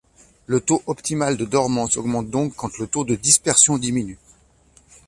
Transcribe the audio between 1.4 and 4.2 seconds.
dormance augmente donc quand le taux de dispersion diminue.